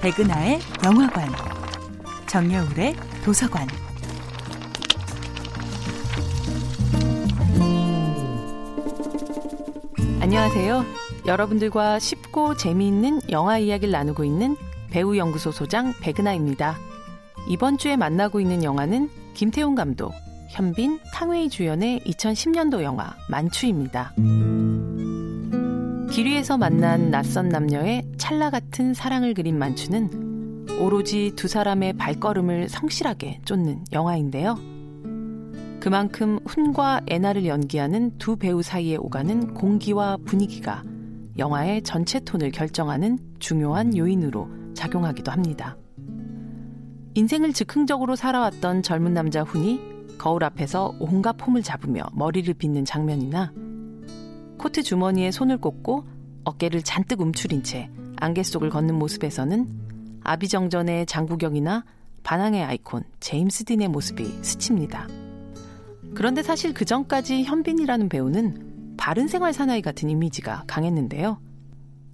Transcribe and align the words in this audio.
백은하의 0.00 0.60
영화관, 0.82 1.28
정여울의 2.26 2.94
도서관. 3.22 3.68
안녕하세요. 10.22 10.86
여러분들과 11.26 11.98
쉽고 11.98 12.56
재미있는 12.56 13.20
영화 13.30 13.58
이야기를 13.58 13.92
나누고 13.92 14.24
있는 14.24 14.56
배우 14.90 15.18
연구소 15.18 15.52
소장 15.52 15.92
백은하입니다. 16.00 16.78
이번 17.48 17.76
주에 17.76 17.96
만나고 17.96 18.40
있는 18.40 18.64
영화는 18.64 19.10
김태훈 19.34 19.74
감독, 19.74 20.14
현빈, 20.48 20.98
탕웨이 21.12 21.50
주연의 21.50 22.00
2010년도 22.06 22.82
영화 22.82 23.14
만추입니다. 23.28 24.14
길 26.10 26.26
위에서 26.26 26.58
만난 26.58 27.12
낯선 27.12 27.48
남녀의 27.48 28.02
찰나 28.16 28.50
같은 28.50 28.94
사랑을 28.94 29.32
그린 29.32 29.56
만추는 29.56 30.66
오로지 30.80 31.32
두 31.36 31.46
사람의 31.46 31.92
발걸음을 31.92 32.68
성실하게 32.68 33.40
쫓는 33.44 33.84
영화인데요. 33.92 34.58
그만큼 35.78 36.40
훈과 36.46 37.02
애나를 37.08 37.46
연기하는 37.46 38.18
두 38.18 38.34
배우 38.34 38.60
사이에 38.60 38.96
오가는 38.96 39.54
공기와 39.54 40.18
분위기가 40.24 40.82
영화의 41.38 41.82
전체 41.82 42.18
톤을 42.18 42.50
결정하는 42.50 43.16
중요한 43.38 43.96
요인으로 43.96 44.48
작용하기도 44.74 45.30
합니다. 45.30 45.76
인생을 47.14 47.52
즉흥적으로 47.52 48.16
살아왔던 48.16 48.82
젊은 48.82 49.14
남자 49.14 49.42
훈이 49.42 49.80
거울 50.18 50.42
앞에서 50.42 50.92
온갖 50.98 51.36
폼을 51.36 51.62
잡으며 51.62 52.02
머리를 52.12 52.52
빗는 52.54 52.84
장면이나 52.84 53.52
코트 54.60 54.82
주머니에 54.82 55.30
손을 55.30 55.56
꽂고 55.56 56.04
어깨를 56.44 56.82
잔뜩 56.82 57.22
움츠린 57.22 57.62
채 57.62 57.88
안개 58.16 58.42
속을 58.42 58.68
걷는 58.68 58.94
모습에서는 58.94 59.66
아비정전의 60.22 61.06
장구경이나 61.06 61.86
반항의 62.22 62.62
아이콘 62.62 63.02
제임스 63.20 63.64
딘의 63.64 63.88
모습이 63.88 64.22
스칩니다. 64.42 65.08
그런데 66.14 66.42
사실 66.42 66.74
그 66.74 66.84
전까지 66.84 67.44
현빈이라는 67.44 68.10
배우는 68.10 68.96
바른 68.98 69.28
생활 69.28 69.54
사나이 69.54 69.80
같은 69.80 70.10
이미지가 70.10 70.64
강했는데요. 70.66 71.40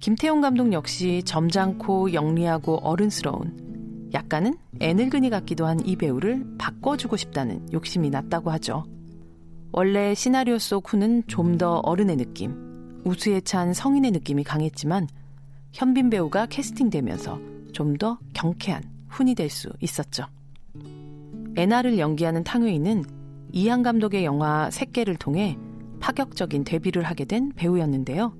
김태용 0.00 0.40
감독 0.40 0.72
역시 0.72 1.22
점잖고 1.24 2.12
영리하고 2.12 2.80
어른스러운 2.82 4.10
약간은 4.12 4.56
애늙은이 4.80 5.30
같기도 5.30 5.66
한 5.66 5.78
이 5.86 5.94
배우를 5.94 6.44
바꿔주고 6.58 7.16
싶다는 7.16 7.64
욕심이 7.72 8.10
났다고 8.10 8.50
하죠. 8.50 8.82
원래 9.72 10.14
시나리오 10.14 10.58
속 10.58 10.92
후는 10.92 11.24
좀 11.26 11.56
더 11.58 11.78
어른의 11.78 12.16
느낌, 12.16 13.00
우수에 13.04 13.40
찬 13.40 13.72
성인의 13.72 14.10
느낌이 14.12 14.44
강했지만 14.44 15.08
현빈 15.72 16.10
배우가 16.10 16.46
캐스팅되면서 16.46 17.40
좀 17.72 17.96
더 17.96 18.18
경쾌한 18.34 18.82
훈이 19.08 19.34
될 19.34 19.48
수 19.50 19.70
있었죠. 19.80 20.26
애나를 21.56 21.98
연기하는 21.98 22.44
탕웨이는 22.44 23.04
이한 23.52 23.82
감독의 23.82 24.24
영화 24.24 24.70
새끼를 24.70 25.16
통해 25.16 25.58
파격적인 26.00 26.64
데뷔를 26.64 27.02
하게 27.02 27.24
된 27.24 27.52
배우였는데요. 27.54 28.34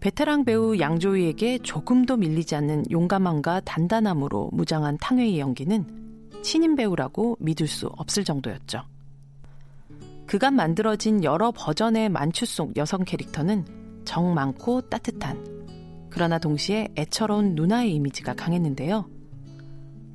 베테랑 0.00 0.44
배우 0.44 0.78
양조위에게 0.78 1.58
조금 1.62 2.04
도 2.04 2.16
밀리지 2.16 2.54
않는 2.56 2.84
용감함과 2.90 3.60
단단함으로 3.60 4.50
무장한 4.52 4.98
탕웨이의 5.00 5.38
연기는 5.40 5.86
신인 6.42 6.76
배우라고 6.76 7.38
믿을 7.40 7.66
수 7.66 7.86
없을 7.96 8.22
정도였죠. 8.24 8.82
그간 10.26 10.54
만들어진 10.54 11.22
여러 11.22 11.52
버전의 11.52 12.08
만추 12.08 12.46
속 12.46 12.76
여성 12.76 13.04
캐릭터는 13.04 13.64
정 14.04 14.34
많고 14.34 14.82
따뜻한 14.82 16.08
그러나 16.10 16.38
동시에 16.38 16.88
애처로운 16.96 17.54
누나의 17.54 17.94
이미지가 17.94 18.34
강했는데요. 18.34 19.08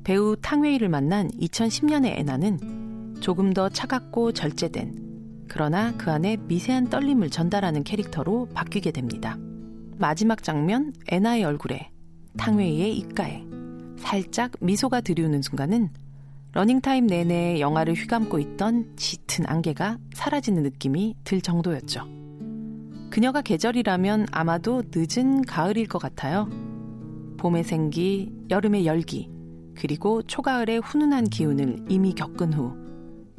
배우 0.02 0.36
탕웨이를 0.40 0.88
만난 0.88 1.28
2010년의 1.28 2.18
애나는 2.18 3.18
조금 3.20 3.52
더 3.52 3.68
차갑고 3.68 4.32
절제된 4.32 5.46
그러나 5.48 5.92
그 5.96 6.10
안에 6.10 6.36
미세한 6.36 6.88
떨림을 6.88 7.28
전달하는 7.30 7.84
캐릭터로 7.84 8.48
바뀌게 8.54 8.92
됩니다. 8.92 9.36
마지막 9.98 10.42
장면 10.42 10.94
애나의 11.12 11.44
얼굴에 11.44 11.90
탕웨이의 12.38 12.96
입가에 12.96 13.44
살짝 13.98 14.52
미소가 14.60 15.02
드리우는 15.02 15.42
순간은 15.42 15.90
러닝타임 16.52 17.06
내내 17.06 17.60
영화를 17.60 17.94
휘감고 17.94 18.38
있던 18.40 18.96
짙은 18.96 19.46
안개가 19.46 19.98
사라지는 20.14 20.64
느낌이 20.64 21.14
들 21.22 21.40
정도였죠. 21.40 22.06
그녀가 23.10 23.40
계절이라면 23.40 24.26
아마도 24.32 24.82
늦은 24.92 25.42
가을일 25.42 25.86
것 25.86 26.00
같아요. 26.00 26.48
봄의 27.38 27.64
생기, 27.64 28.32
여름의 28.50 28.84
열기, 28.84 29.30
그리고 29.76 30.22
초가을의 30.22 30.80
훈훈한 30.80 31.24
기운을 31.24 31.86
이미 31.88 32.14
겪은 32.14 32.52
후 32.52 32.76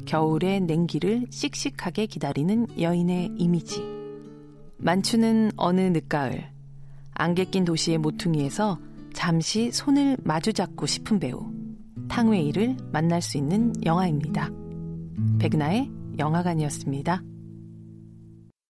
겨울의 0.06 0.62
냉기를 0.62 1.26
씩씩하게 1.30 2.06
기다리는 2.06 2.66
여인의 2.80 3.32
이미지. 3.36 3.82
만추는 4.78 5.52
어느 5.56 5.80
늦가을, 5.80 6.50
안개 7.14 7.44
낀 7.44 7.64
도시의 7.64 7.98
모퉁이에서 7.98 8.78
잠시 9.12 9.70
손을 9.70 10.16
마주잡고 10.24 10.86
싶은 10.86 11.20
배우. 11.20 11.61
탕웨이를 12.12 12.76
만날 12.92 13.22
수 13.22 13.38
있는 13.38 13.72
영화입니다. 13.86 14.50
백나의 15.38 15.90
영화관이었습니다. 16.18 17.22